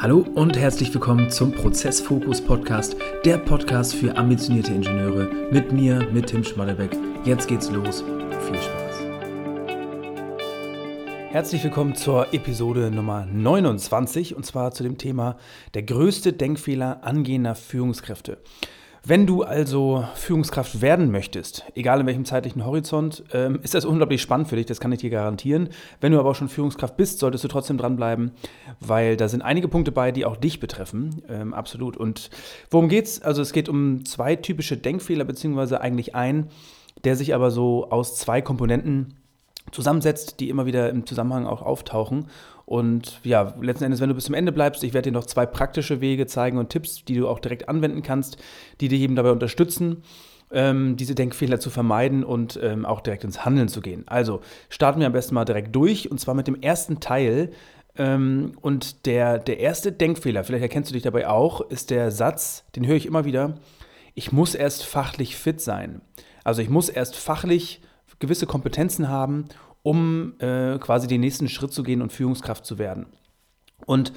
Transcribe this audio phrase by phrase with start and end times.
[0.00, 6.28] Hallo und herzlich willkommen zum Prozessfokus Podcast, der Podcast für ambitionierte Ingenieure mit mir, mit
[6.28, 6.96] Tim Schmallebeck.
[7.24, 8.04] Jetzt geht's los.
[8.46, 9.00] Viel Spaß.
[11.30, 15.36] Herzlich willkommen zur Episode Nummer 29 und zwar zu dem Thema
[15.74, 18.38] der größte Denkfehler angehender Führungskräfte.
[19.04, 24.20] Wenn du also Führungskraft werden möchtest, egal in welchem zeitlichen Horizont, ähm, ist das unglaublich
[24.20, 25.68] spannend für dich, das kann ich dir garantieren.
[26.00, 28.32] Wenn du aber auch schon Führungskraft bist, solltest du trotzdem dranbleiben,
[28.80, 31.22] weil da sind einige Punkte bei, die auch dich betreffen.
[31.28, 31.96] Ähm, absolut.
[31.96, 32.30] Und
[32.70, 33.22] worum geht's?
[33.22, 36.48] Also es geht um zwei typische Denkfehler, beziehungsweise eigentlich ein,
[37.04, 39.14] der sich aber so aus zwei Komponenten
[39.72, 42.26] zusammensetzt, die immer wieder im Zusammenhang auch auftauchen.
[42.68, 45.46] Und ja, letzten Endes, wenn du bis zum Ende bleibst, ich werde dir noch zwei
[45.46, 48.36] praktische Wege zeigen und Tipps, die du auch direkt anwenden kannst,
[48.82, 50.02] die dich eben dabei unterstützen,
[50.52, 54.04] ähm, diese Denkfehler zu vermeiden und ähm, auch direkt ins Handeln zu gehen.
[54.06, 57.52] Also starten wir am besten mal direkt durch und zwar mit dem ersten Teil.
[57.96, 62.64] Ähm, und der, der erste Denkfehler, vielleicht erkennst du dich dabei auch, ist der Satz,
[62.76, 63.54] den höre ich immer wieder,
[64.14, 66.02] ich muss erst fachlich fit sein.
[66.44, 67.80] Also ich muss erst fachlich
[68.18, 69.46] gewisse Kompetenzen haben,
[69.88, 73.06] um äh, quasi den nächsten Schritt zu gehen und Führungskraft zu werden.
[73.86, 74.12] Und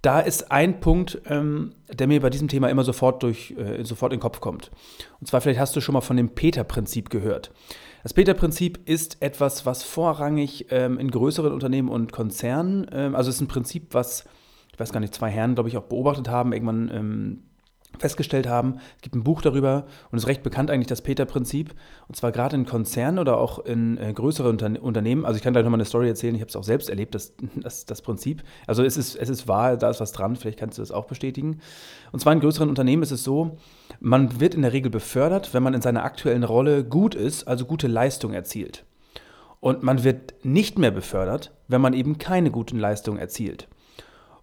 [0.00, 4.14] da ist ein Punkt, ähm, der mir bei diesem Thema immer sofort, durch, äh, sofort
[4.14, 4.70] in den Kopf kommt.
[5.20, 7.52] Und zwar, vielleicht hast du schon mal von dem Peter-Prinzip gehört.
[8.02, 13.36] Das Peter-Prinzip ist etwas, was vorrangig ähm, in größeren Unternehmen und Konzernen, ähm, also es
[13.36, 14.24] ist ein Prinzip, was,
[14.72, 17.42] ich weiß gar nicht, zwei Herren, glaube ich, auch beobachtet haben, irgendwann ähm,
[17.98, 18.76] festgestellt haben.
[18.96, 21.74] Es gibt ein Buch darüber und es ist recht bekannt eigentlich das Peter-Prinzip.
[22.08, 25.24] Und zwar gerade in Konzernen oder auch in äh, größeren Unter Unternehmen.
[25.24, 27.34] Also ich kann gleich nochmal eine Story erzählen, ich habe es auch selbst erlebt, das,
[27.56, 28.42] das, das Prinzip.
[28.66, 31.06] Also es ist, es ist wahr, da ist was dran, vielleicht kannst du das auch
[31.06, 31.60] bestätigen.
[32.12, 33.58] Und zwar in größeren Unternehmen ist es so,
[34.00, 37.66] man wird in der Regel befördert, wenn man in seiner aktuellen Rolle gut ist, also
[37.66, 38.84] gute Leistung erzielt.
[39.60, 43.68] Und man wird nicht mehr befördert, wenn man eben keine guten Leistungen erzielt.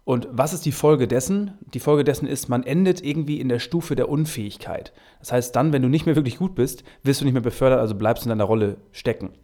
[0.08, 1.58] Und was ist die Folge dessen?
[1.74, 4.94] Die Folge dessen ist, man endet irgendwie in der Stufe der Unfähigkeit.
[5.18, 7.78] Das heißt, dann, wenn du nicht mehr wirklich gut bist, wirst du nicht mehr befördert,
[7.78, 9.34] also bleibst du in deiner Rolle stecken.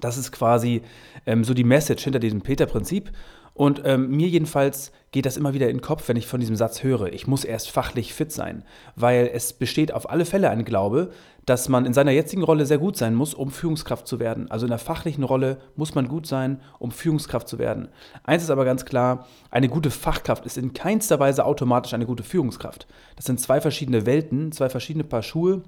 [0.00, 0.82] Das ist quasi
[1.26, 3.12] ähm, so die Message hinter diesem Peter-Prinzip.
[3.54, 6.56] Und ähm, mir jedenfalls geht das immer wieder in den Kopf, wenn ich von diesem
[6.56, 7.12] Satz höre.
[7.12, 8.64] Ich muss erst fachlich fit sein,
[8.96, 11.12] weil es besteht auf alle Fälle ein Glaube,
[11.46, 14.50] dass man in seiner jetzigen Rolle sehr gut sein muss, um Führungskraft zu werden.
[14.50, 17.88] Also in der fachlichen Rolle muss man gut sein, um Führungskraft zu werden.
[18.24, 22.24] Eins ist aber ganz klar, eine gute Fachkraft ist in keinster Weise automatisch eine gute
[22.24, 22.88] Führungskraft.
[23.14, 25.62] Das sind zwei verschiedene Welten, zwei verschiedene Paar Schuhe,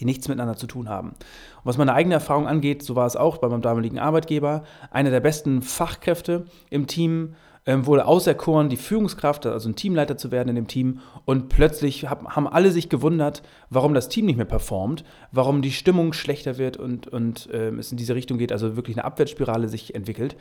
[0.00, 1.08] die nichts miteinander zu tun haben.
[1.08, 5.10] Und was meine eigene Erfahrung angeht, so war es auch bei meinem damaligen Arbeitgeber, einer
[5.10, 7.34] der besten Fachkräfte im Team
[7.68, 11.00] ähm, wurde auserkoren, die Führungskraft, also ein Teamleiter zu werden in dem Team.
[11.26, 15.70] Und plötzlich hab, haben alle sich gewundert, warum das Team nicht mehr performt, warum die
[15.70, 19.68] Stimmung schlechter wird und, und ähm, es in diese Richtung geht, also wirklich eine Abwärtsspirale
[19.68, 20.36] sich entwickelt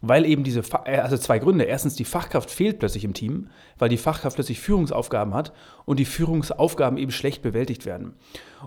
[0.00, 1.64] weil eben diese, äh, also zwei Gründe.
[1.64, 3.48] Erstens, die Fachkraft fehlt plötzlich im Team,
[3.80, 5.52] weil die Fachkraft plötzlich Führungsaufgaben hat
[5.86, 8.14] und die Führungsaufgaben eben schlecht bewältigt werden.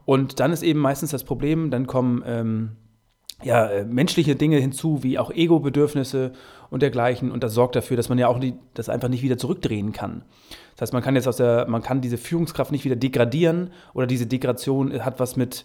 [0.04, 2.72] Und dann ist eben meistens das Problem, dann kommen ähm,
[3.44, 6.32] ja, äh, menschliche Dinge hinzu, wie auch Ego-Bedürfnisse
[6.70, 7.32] und dergleichen.
[7.32, 10.24] Und das sorgt dafür, dass man ja auch die, das einfach nicht wieder zurückdrehen kann.
[10.76, 14.08] Das heißt, man kann jetzt aus der, man kann diese Führungskraft nicht wieder degradieren oder
[14.08, 15.64] diese Degradation hat was mit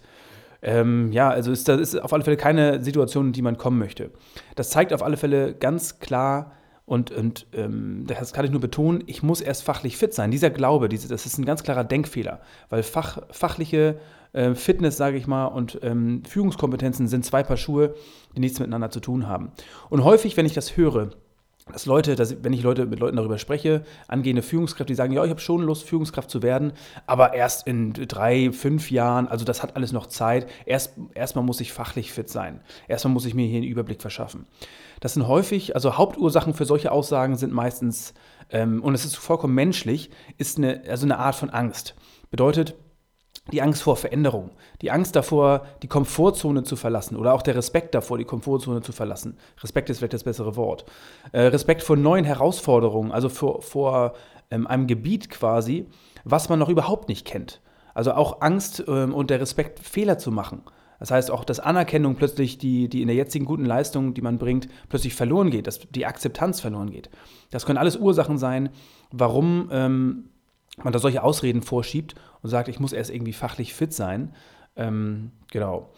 [0.63, 3.79] ähm, ja, also ist, das ist auf alle Fälle keine Situation, in die man kommen
[3.79, 4.11] möchte.
[4.55, 6.53] Das zeigt auf alle Fälle ganz klar,
[6.87, 10.31] und, und ähm, das kann ich nur betonen, ich muss erst fachlich fit sein.
[10.31, 13.99] Dieser Glaube, diese, das ist ein ganz klarer Denkfehler, weil Fach, fachliche
[14.37, 17.95] äh, Fitness, sage ich mal, und ähm, Führungskompetenzen sind zwei Paar Schuhe,
[18.37, 19.51] die nichts miteinander zu tun haben.
[19.91, 21.11] Und häufig, wenn ich das höre,
[21.73, 25.25] dass Leute, dass, wenn ich Leute mit Leuten darüber spreche, angehende Führungskräfte, die sagen, ja,
[25.25, 26.73] ich habe schon Lust, Führungskraft zu werden,
[27.07, 30.47] aber erst in drei, fünf Jahren, also das hat alles noch Zeit.
[30.65, 32.61] Erst, erstmal muss ich fachlich fit sein.
[32.87, 34.47] Erstmal muss ich mir hier einen Überblick verschaffen.
[35.01, 38.15] Das sind häufig, also Hauptursachen für solche Aussagen sind meistens,
[38.51, 41.97] ähm, und es ist vollkommen menschlich, ist eine, also eine Art von Angst.
[42.31, 42.77] Bedeutet,
[43.53, 44.51] die Angst vor Veränderung,
[44.83, 48.93] die Angst davor, die Komfortzone zu verlassen oder auch der Respekt davor, die Komfortzone zu
[48.93, 49.39] verlassen.
[49.63, 50.85] Respekt ist vielleicht das bessere Wort.
[51.33, 54.15] Äh, Respekt vor neuen Herausforderungen, also vor, vor
[54.51, 55.87] ähm, einem Gebiet quasi,
[56.25, 57.61] was man noch überhaupt nicht kennt.
[57.95, 60.63] Also auch Angst ähm, und der Respekt, Fehler zu machen.
[60.99, 64.39] Das heißt auch, dass Anerkennung plötzlich, die, die in der jetzigen guten Leistung, die man
[64.39, 67.11] bringt, plötzlich verloren geht, dass die Akzeptanz verloren geht.
[67.51, 68.71] Das können alles Ursachen sein,
[69.13, 70.31] warum ähm,
[70.83, 74.35] man da solche Ausreden vorschiebt und sagt, ich muss erst irgendwie fachlich fit sein.
[74.77, 75.91] Ähm, genau.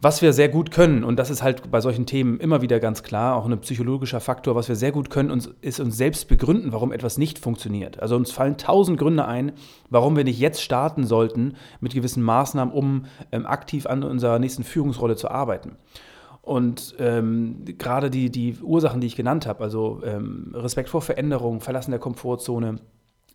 [0.00, 3.02] Was wir sehr gut können, und das ist halt bei solchen Themen immer wieder ganz
[3.02, 5.30] klar, auch ein psychologischer Faktor, was wir sehr gut können,
[5.62, 8.00] ist uns selbst begründen, warum etwas nicht funktioniert.
[8.00, 9.52] Also uns fallen tausend Gründe ein,
[9.88, 14.62] warum wir nicht jetzt starten sollten mit gewissen Maßnahmen, um ähm, aktiv an unserer nächsten
[14.62, 15.78] Führungsrolle zu arbeiten.
[16.42, 21.62] Und ähm, gerade die, die Ursachen, die ich genannt habe, also ähm, Respekt vor Veränderung,
[21.62, 22.76] Verlassen der Komfortzone,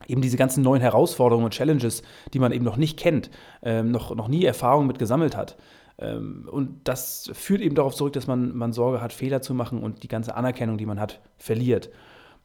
[0.07, 2.03] eben diese ganzen neuen Herausforderungen und Challenges,
[2.33, 3.29] die man eben noch nicht kennt,
[3.61, 5.57] ähm, noch, noch nie Erfahrung mit gesammelt hat.
[5.97, 9.83] Ähm, und das führt eben darauf zurück, dass man, man Sorge hat, Fehler zu machen
[9.83, 11.89] und die ganze Anerkennung, die man hat, verliert.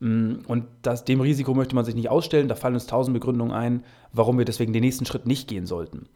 [0.00, 2.48] Mm, und das, dem Risiko möchte man sich nicht ausstellen.
[2.48, 6.08] Da fallen uns tausend Begründungen ein, warum wir deswegen den nächsten Schritt nicht gehen sollten.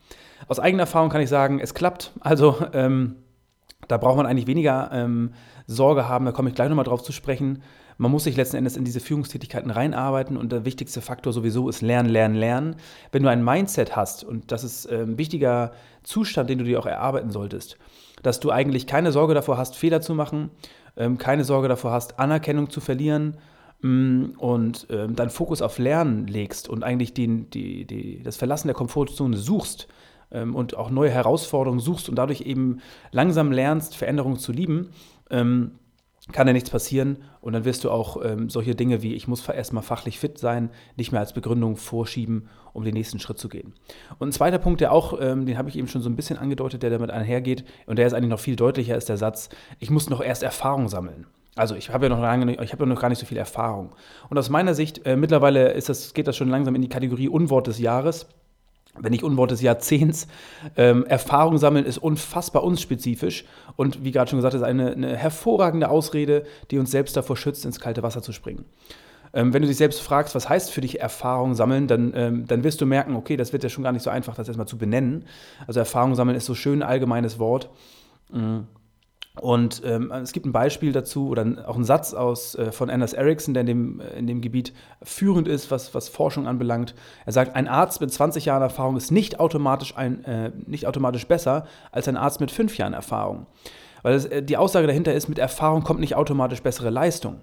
[0.49, 2.13] Aus eigener Erfahrung kann ich sagen, es klappt.
[2.21, 3.17] Also ähm,
[3.87, 5.33] da braucht man eigentlich weniger ähm,
[5.67, 6.25] Sorge haben.
[6.25, 7.63] Da komme ich gleich nochmal drauf zu sprechen.
[7.97, 11.83] Man muss sich letzten Endes in diese Führungstätigkeiten reinarbeiten und der wichtigste Faktor sowieso ist
[11.83, 12.77] Lernen, Lernen, Lernen.
[13.11, 15.73] Wenn du ein Mindset hast, und das ist ein wichtiger
[16.05, 17.77] Zustand, den du dir auch erarbeiten solltest,
[18.23, 20.51] dass du eigentlich keine Sorge davor hast, Fehler zu machen,
[20.97, 23.37] ähm, keine Sorge davor hast, Anerkennung zu verlieren
[23.81, 28.69] mm, und ähm, deinen Fokus auf Lernen legst und eigentlich die, die, die, das Verlassen
[28.69, 29.89] der Komfortzone suchst
[30.31, 32.81] ähm, und auch neue Herausforderungen suchst und dadurch eben
[33.13, 34.91] langsam lernst, Veränderungen zu lieben,
[35.31, 35.73] ähm,
[36.33, 39.49] kann ja nichts passieren und dann wirst du auch ähm, solche Dinge wie ich muss
[39.49, 43.73] erstmal fachlich fit sein, nicht mehr als Begründung vorschieben, um den nächsten Schritt zu gehen.
[44.19, 46.39] Und ein zweiter Punkt, der auch, ähm, den habe ich eben schon so ein bisschen
[46.39, 49.49] angedeutet, der damit einhergeht und der ist eigentlich noch viel deutlicher, ist der Satz,
[49.79, 51.27] ich muss noch erst Erfahrung sammeln.
[51.57, 53.95] Also ich habe ja noch lange, ich habe ja noch gar nicht so viel Erfahrung.
[54.29, 57.29] Und aus meiner Sicht, äh, mittlerweile ist das, geht das schon langsam in die Kategorie
[57.29, 58.27] Unwort des Jahres
[59.01, 60.27] wenn nicht Unwort des Jahrzehnts.
[60.77, 63.45] Ähm, Erfahrung sammeln ist unfassbar unspezifisch
[63.77, 67.65] und wie gerade schon gesagt, ist eine, eine hervorragende Ausrede, die uns selbst davor schützt,
[67.65, 68.65] ins kalte Wasser zu springen.
[69.33, 72.65] Ähm, wenn du dich selbst fragst, was heißt für dich Erfahrung sammeln, dann, ähm, dann
[72.65, 74.79] wirst du merken, okay, das wird ja schon gar nicht so einfach, das erstmal zu
[74.79, 75.25] benennen.
[75.67, 77.69] Also Erfahrung sammeln ist so schön ein allgemeines Wort.
[78.33, 78.67] Mhm.
[79.41, 83.13] Und ähm, es gibt ein Beispiel dazu oder auch einen Satz aus, äh, von Anders
[83.13, 86.95] Ericsson, der in dem, in dem Gebiet führend ist, was, was Forschung anbelangt.
[87.25, 91.27] Er sagt, ein Arzt mit 20 Jahren Erfahrung ist nicht automatisch, ein, äh, nicht automatisch
[91.27, 93.47] besser als ein Arzt mit 5 Jahren Erfahrung.
[94.03, 97.41] Weil es, äh, die Aussage dahinter ist, mit Erfahrung kommt nicht automatisch bessere Leistung.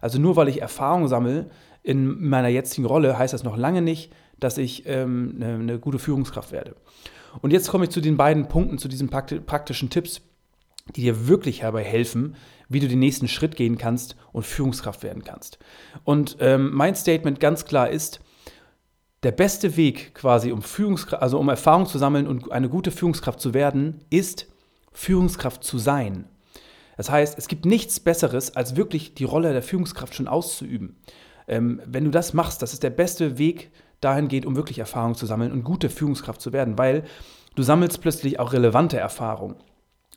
[0.00, 1.50] Also nur weil ich Erfahrung sammle
[1.82, 5.98] in meiner jetzigen Rolle, heißt das noch lange nicht, dass ich ähm, eine, eine gute
[5.98, 6.76] Führungskraft werde.
[7.40, 10.20] Und jetzt komme ich zu den beiden Punkten, zu diesen praktischen Tipps,
[10.96, 12.36] die dir wirklich dabei helfen,
[12.68, 15.58] wie du den nächsten Schritt gehen kannst und Führungskraft werden kannst.
[16.04, 18.20] Und ähm, mein Statement ganz klar ist,
[19.22, 23.40] der beste Weg quasi, um Führungskraft, also um Erfahrung zu sammeln und eine gute Führungskraft
[23.40, 24.46] zu werden, ist
[24.92, 26.26] Führungskraft zu sein.
[26.96, 30.96] Das heißt, es gibt nichts Besseres, als wirklich die Rolle der Führungskraft schon auszuüben.
[31.46, 33.70] Ähm, wenn du das machst, das ist der beste Weg
[34.00, 37.04] dahingehend, um wirklich Erfahrung zu sammeln und gute Führungskraft zu werden, weil
[37.54, 39.56] du sammelst plötzlich auch relevante Erfahrung.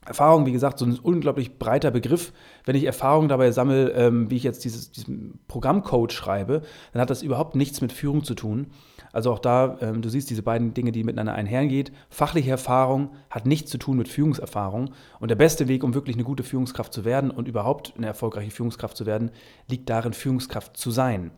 [0.04, 2.32] Erfahrung, wie gesagt, so ein unglaublich breiter Begriff.
[2.64, 6.62] Wenn ich Erfahrung dabei sammle, ähm, wie ich jetzt dieses, diesen Programmcode schreibe,
[6.92, 8.66] dann hat das überhaupt nichts mit Führung zu tun.
[9.12, 11.90] Also auch da, ähm, du siehst diese beiden Dinge, die miteinander einhergehen.
[12.08, 14.90] Fachliche Erfahrung hat nichts zu tun mit Führungserfahrung.
[15.20, 18.50] Und der beste Weg, um wirklich eine gute Führungskraft zu werden und überhaupt eine erfolgreiche
[18.50, 19.30] Führungskraft zu werden,
[19.68, 21.30] liegt darin, Führungskraft zu sein.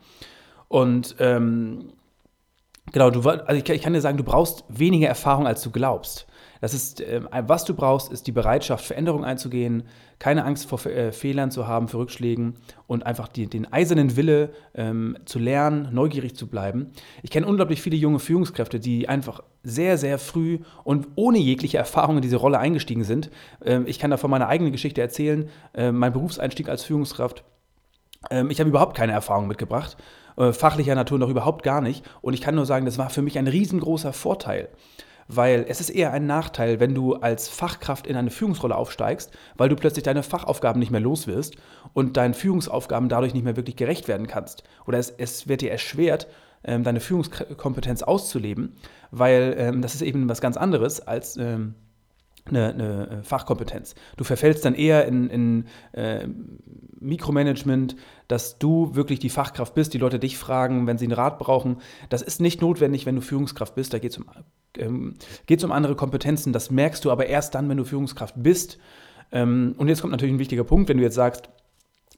[0.69, 1.93] Und ähm,
[2.93, 6.27] genau, du, also ich, ich kann dir sagen, du brauchst weniger Erfahrung, als du glaubst.
[6.65, 9.83] Das ist, äh, was du brauchst, ist die Bereitschaft, Veränderungen einzugehen,
[10.19, 12.55] keine Angst vor äh, Fehlern zu haben, für Rückschlägen
[12.87, 16.93] und einfach die, den eisernen Wille ähm, zu lernen, neugierig zu bleiben.
[17.23, 22.17] Ich kenne unglaublich viele junge Führungskräfte, die einfach sehr, sehr früh und ohne jegliche Erfahrung
[22.17, 23.31] in diese Rolle eingestiegen sind.
[23.63, 27.45] Ähm, ich kann da von meiner eigenen Geschichte erzählen, äh, mein Berufseinstieg als Führungskraft.
[28.31, 29.99] Ähm, ich habe überhaupt keine Erfahrung mitgebracht
[30.37, 32.05] äh, fachlicher Natur noch überhaupt gar nicht.
[32.21, 34.69] Und ich kann nur sagen, das war für mich ein riesengroßer Vorteil
[35.29, 39.69] weil es ist eher ein Nachteil, wenn du als Fachkraft in eine Führungsrolle aufsteigst, weil
[39.69, 41.57] du plötzlich deine Fachaufgaben nicht mehr los wirst
[41.93, 44.65] und deinen Führungsaufgaben dadurch nicht mehr wirklich gerecht werden kannst.
[44.87, 46.27] Oder es, es wird dir erschwert,
[46.65, 48.75] ähm, deine Führungskompetenz auszuleben,
[49.11, 51.75] weil ähm, das ist eben was ganz anderes als ähm,
[52.47, 53.95] eine, eine, äh, Fachkompetenz.
[54.17, 56.27] Du verfällst dann eher in, in äh,
[57.01, 57.97] Mikromanagement,
[58.29, 61.79] dass du wirklich die Fachkraft bist, die Leute dich fragen, wenn sie einen Rat brauchen.
[62.09, 63.93] Das ist nicht notwendig, wenn du Führungskraft bist.
[63.93, 64.27] Da geht es um,
[64.79, 65.15] ähm,
[65.63, 66.53] um andere Kompetenzen.
[66.53, 68.79] Das merkst du aber erst dann, wenn du Führungskraft bist.
[69.33, 71.49] Ähm, und jetzt kommt natürlich ein wichtiger Punkt, wenn du jetzt sagst,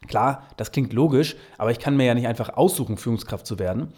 [0.08, 3.92] klar, das klingt logisch, aber ich kann mir ja nicht einfach aussuchen, Führungskraft zu werden.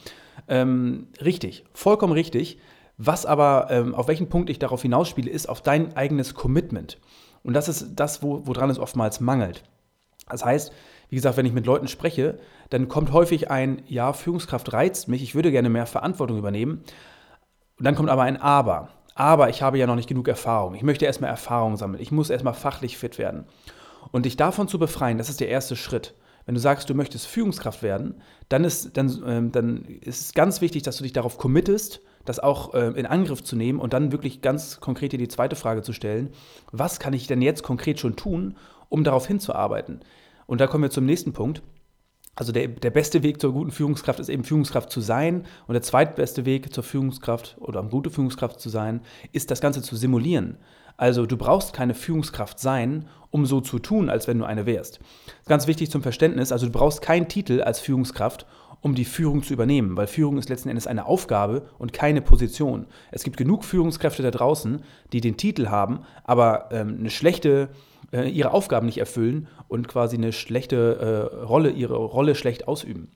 [0.46, 2.58] Ähm, richtig, vollkommen richtig.
[2.98, 6.98] Was aber, ähm, auf welchen Punkt ich darauf hinausspiele, ist auf dein eigenes Commitment.
[7.44, 9.62] Und das ist das, wo, woran es oftmals mangelt.
[10.28, 10.72] Das heißt,
[11.08, 12.38] wie gesagt, wenn ich mit Leuten spreche,
[12.70, 16.82] dann kommt häufig ein, ja, Führungskraft reizt mich, ich würde gerne mehr Verantwortung übernehmen.
[17.78, 18.90] Und dann kommt aber ein Aber.
[19.14, 20.74] Aber ich habe ja noch nicht genug Erfahrung.
[20.74, 22.02] Ich möchte erstmal Erfahrung sammeln.
[22.02, 23.46] Ich muss erstmal fachlich fit werden.
[24.12, 26.14] Und dich davon zu befreien, das ist der erste Schritt.
[26.48, 28.14] Wenn du sagst, du möchtest Führungskraft werden,
[28.48, 32.38] dann ist, dann, ähm, dann ist es ganz wichtig, dass du dich darauf committest, das
[32.38, 35.82] auch äh, in Angriff zu nehmen und dann wirklich ganz konkret dir die zweite Frage
[35.82, 36.30] zu stellen,
[36.72, 38.56] was kann ich denn jetzt konkret schon tun,
[38.88, 40.00] um darauf hinzuarbeiten.
[40.46, 41.60] Und da kommen wir zum nächsten Punkt.
[42.34, 45.44] Also der, der beste Weg zur guten Führungskraft ist eben Führungskraft zu sein.
[45.66, 49.02] Und der zweitbeste Weg zur Führungskraft oder um gute Führungskraft zu sein,
[49.32, 50.56] ist das Ganze zu simulieren.
[50.98, 55.00] Also du brauchst keine Führungskraft sein, um so zu tun, als wenn du eine wärst.
[55.46, 56.52] Ganz wichtig zum Verständnis.
[56.52, 58.46] Also du brauchst keinen Titel als Führungskraft,
[58.80, 62.86] um die Führung zu übernehmen, weil Führung ist letzten Endes eine Aufgabe und keine Position.
[63.12, 67.70] Es gibt genug Führungskräfte da draußen, die den Titel haben, aber ähm, eine schlechte
[68.12, 73.10] äh, ihre Aufgaben nicht erfüllen und quasi eine schlechte äh, Rolle, ihre Rolle schlecht ausüben.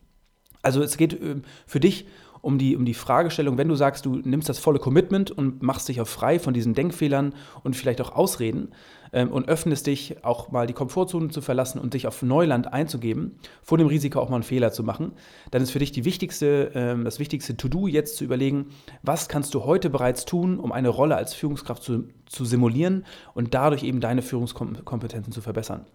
[0.62, 1.36] Also es geht äh,
[1.66, 2.06] für dich
[2.42, 5.88] um die, um die Fragestellung, wenn du sagst, du nimmst das volle Commitment und machst
[5.88, 8.72] dich auch frei von diesen Denkfehlern und vielleicht auch Ausreden
[9.12, 13.38] ähm, und öffnest dich auch mal die Komfortzone zu verlassen und dich auf Neuland einzugeben,
[13.62, 15.12] vor dem Risiko auch mal einen Fehler zu machen,
[15.52, 18.66] dann ist für dich die wichtigste, ähm, das wichtigste To-Do jetzt zu überlegen,
[19.02, 23.54] was kannst du heute bereits tun, um eine Rolle als Führungskraft zu, zu simulieren und
[23.54, 25.86] dadurch eben deine Führungskompetenzen zu verbessern.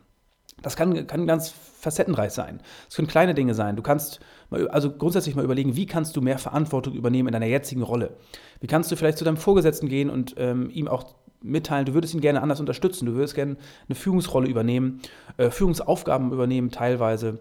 [0.61, 2.61] Das kann, kann ganz facettenreich sein.
[2.89, 3.75] Es können kleine Dinge sein.
[3.75, 7.45] Du kannst mal, also grundsätzlich mal überlegen, wie kannst du mehr Verantwortung übernehmen in deiner
[7.45, 8.17] jetzigen Rolle?
[8.59, 12.13] Wie kannst du vielleicht zu deinem Vorgesetzten gehen und ähm, ihm auch mitteilen, du würdest
[12.13, 15.01] ihn gerne anders unterstützen, du würdest gerne eine Führungsrolle übernehmen,
[15.37, 17.39] äh, Führungsaufgaben übernehmen teilweise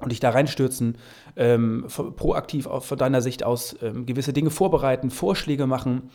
[0.00, 0.98] und dich da reinstürzen,
[1.36, 6.10] ähm, proaktiv von deiner Sicht aus ähm, gewisse Dinge vorbereiten, Vorschläge machen,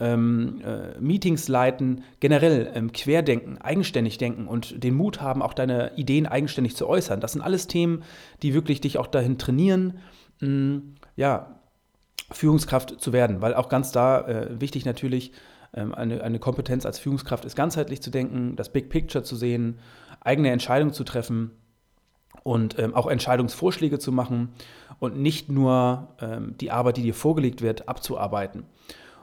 [0.00, 5.92] ähm, äh, Meetings leiten, generell ähm, querdenken, eigenständig denken und den Mut haben, auch deine
[5.96, 7.20] Ideen eigenständig zu äußern.
[7.20, 8.02] Das sind alles Themen,
[8.42, 9.98] die wirklich dich auch dahin trainieren,
[10.40, 11.54] mh, mm, ja,
[12.30, 15.32] Führungskraft zu werden, weil auch ganz da äh, wichtig natürlich,
[15.74, 19.78] ähm, eine, eine Kompetenz als Führungskraft ist ganzheitlich zu denken, das Big Picture zu sehen,
[20.20, 21.52] eigene Entscheidungen zu treffen
[22.42, 24.50] und ähm, auch Entscheidungsvorschläge zu machen
[24.98, 28.64] und nicht nur ähm, die Arbeit, die dir vorgelegt wird, abzuarbeiten.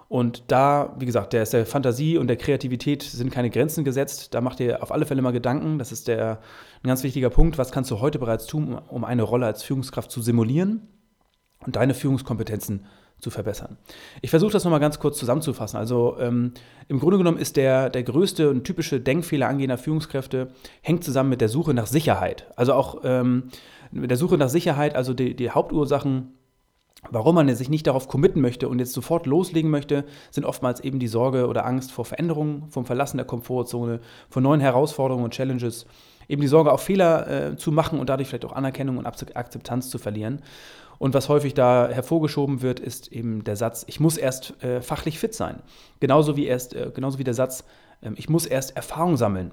[0.08, 4.34] Und da, wie gesagt, der ist der Fantasie und der Kreativität sind keine Grenzen gesetzt.
[4.34, 5.80] Da macht ihr auf alle Fälle mal Gedanken.
[5.80, 6.40] Das ist der,
[6.84, 7.58] ein ganz wichtiger Punkt.
[7.58, 10.88] Was kannst du heute bereits tun, um eine Rolle als Führungskraft zu simulieren
[11.66, 12.86] und deine Führungskompetenzen
[13.20, 13.78] zu verbessern?
[14.22, 15.78] Ich versuche das nochmal ganz kurz zusammenzufassen.
[15.78, 16.54] Also ähm,
[16.88, 20.50] im Grunde genommen ist der, der größte und typische Denkfehler angehender Führungskräfte
[20.82, 22.46] hängt zusammen mit der Suche nach Sicherheit.
[22.56, 23.50] Also auch ähm,
[23.92, 26.34] mit der Suche nach Sicherheit, also die, die Hauptursachen
[27.12, 31.00] Warum man sich nicht darauf committen möchte und jetzt sofort loslegen möchte, sind oftmals eben
[31.00, 35.86] die Sorge oder Angst vor Veränderungen, vom Verlassen der Komfortzone, vor neuen Herausforderungen und Challenges,
[36.28, 39.90] eben die Sorge, auch Fehler äh, zu machen und dadurch vielleicht auch Anerkennung und Akzeptanz
[39.90, 40.42] zu verlieren.
[40.98, 45.20] Und was häufig da hervorgeschoben wird, ist eben der Satz, ich muss erst äh, fachlich
[45.20, 45.62] fit sein.
[46.00, 47.66] Genauso wie, erst, äh, genauso wie der Satz,
[48.02, 49.52] ähm, ich muss erst Erfahrung sammeln.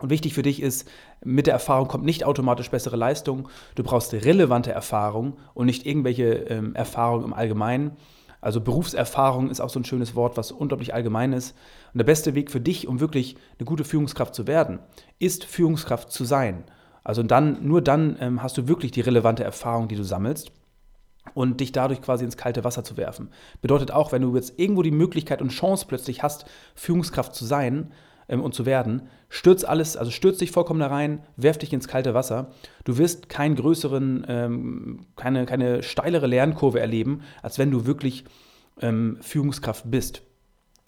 [0.00, 0.88] Und wichtig für dich ist,
[1.24, 3.48] mit der Erfahrung kommt nicht automatisch bessere Leistung.
[3.76, 7.96] Du brauchst relevante Erfahrung und nicht irgendwelche ähm, Erfahrung im Allgemeinen.
[8.42, 11.56] Also Berufserfahrung ist auch so ein schönes Wort, was unglaublich allgemein ist.
[11.94, 14.80] Und der beste Weg für dich, um wirklich eine gute Führungskraft zu werden,
[15.18, 16.64] ist Führungskraft zu sein.
[17.02, 20.52] Also dann, nur dann ähm, hast du wirklich die relevante Erfahrung, die du sammelst
[21.32, 23.30] und dich dadurch quasi ins kalte Wasser zu werfen.
[23.62, 27.92] Bedeutet auch, wenn du jetzt irgendwo die Möglichkeit und Chance plötzlich hast, Führungskraft zu sein,
[28.28, 31.88] ähm, und zu werden, stürz alles, also stürz dich vollkommen da rein, werf dich ins
[31.88, 32.50] kalte Wasser.
[32.84, 38.24] Du wirst keinen größeren, ähm, keine, keine steilere Lernkurve erleben, als wenn du wirklich
[38.80, 40.22] ähm, Führungskraft bist.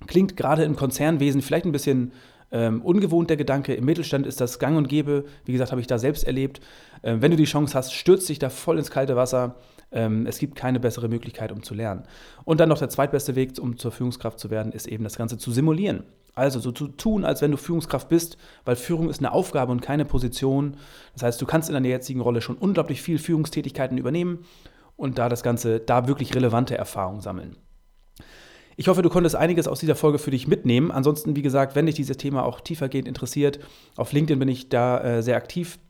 [0.07, 2.13] Klingt gerade im Konzernwesen vielleicht ein bisschen
[2.51, 3.75] ähm, ungewohnt der Gedanke.
[3.75, 5.25] Im Mittelstand ist das gang und gäbe.
[5.45, 6.61] Wie gesagt, habe ich da selbst erlebt.
[7.03, 9.57] Ähm, wenn du die Chance hast, stürz dich da voll ins kalte Wasser.
[9.91, 12.05] Ähm, es gibt keine bessere Möglichkeit, um zu lernen.
[12.45, 15.39] Und dann noch der zweitbeste Weg, um zur Führungskraft zu werden, ist eben das Ganze
[15.39, 16.05] zu simulieren.
[16.39, 19.83] Also so zu tun, als wenn du Führungskraft bist, weil Führung ist eine Aufgabe und
[19.83, 20.77] keine Position.
[21.15, 24.45] Das heißt, du kannst in deiner jetzigen Rolle schon unglaublich viel Führungstätigkeiten übernehmen
[24.97, 27.57] und da das Ganze, da wirklich relevante Erfahrungen sammeln.
[28.77, 30.93] Ich hoffe, du konntest einiges aus dieser Folge für dich mitnehmen.
[30.93, 33.59] Ansonsten, wie gesagt, wenn dich dieses Thema auch tiefergehend interessiert,
[33.97, 35.81] auf LinkedIn bin ich da äh, sehr aktiv.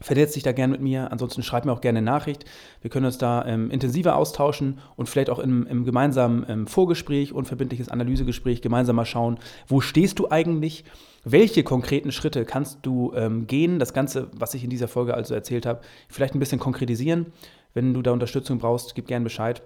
[0.00, 1.10] Vernetzt dich da gerne mit mir.
[1.10, 2.44] Ansonsten schreib mir auch gerne eine Nachricht.
[2.82, 7.32] Wir können uns da ähm, intensiver austauschen und vielleicht auch im, im gemeinsamen ähm, Vorgespräch,
[7.32, 10.84] unverbindliches Analysegespräch gemeinsam mal schauen, wo stehst du eigentlich?
[11.24, 13.80] Welche konkreten Schritte kannst du ähm, gehen?
[13.80, 17.26] Das Ganze, was ich in dieser Folge also erzählt habe, vielleicht ein bisschen konkretisieren.
[17.74, 19.62] Wenn du da Unterstützung brauchst, gib gerne Bescheid.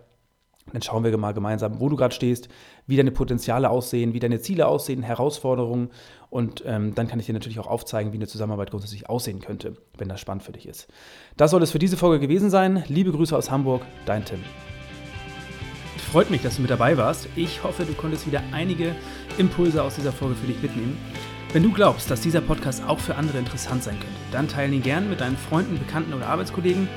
[0.72, 2.48] Dann schauen wir mal gemeinsam, wo du gerade stehst,
[2.86, 5.90] wie deine Potenziale aussehen, wie deine Ziele aussehen, Herausforderungen.
[6.30, 9.76] Und ähm, dann kann ich dir natürlich auch aufzeigen, wie eine Zusammenarbeit grundsätzlich aussehen könnte,
[9.98, 10.88] wenn das spannend für dich ist.
[11.36, 12.84] Das soll es für diese Folge gewesen sein.
[12.88, 14.40] Liebe Grüße aus Hamburg, dein Tim.
[16.10, 17.28] Freut mich, dass du mit dabei warst.
[17.36, 18.94] Ich hoffe, du konntest wieder einige
[19.38, 20.98] Impulse aus dieser Folge für dich mitnehmen.
[21.52, 24.82] Wenn du glaubst, dass dieser Podcast auch für andere interessant sein könnte, dann teile ihn
[24.82, 26.88] gern mit deinen Freunden, Bekannten oder Arbeitskollegen.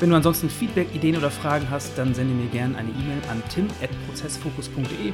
[0.00, 3.42] Wenn du ansonsten Feedback, Ideen oder Fragen hast, dann sende mir gerne eine E-Mail an
[3.48, 5.12] tim.prozessfokus.de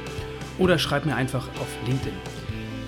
[0.57, 2.13] oder schreib mir einfach auf LinkedIn.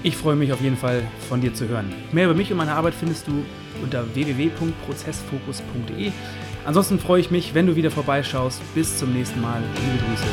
[0.03, 1.93] Ich freue mich auf jeden Fall von dir zu hören.
[2.11, 3.45] Mehr über mich und meine Arbeit findest du
[3.81, 6.11] unter www.prozessfokus.de.
[6.65, 8.61] Ansonsten freue ich mich, wenn du wieder vorbeischaust.
[8.75, 9.61] Bis zum nächsten Mal.
[9.75, 10.25] Liebe Grüße.